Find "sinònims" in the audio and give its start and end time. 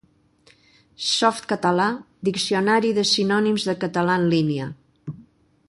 3.11-3.67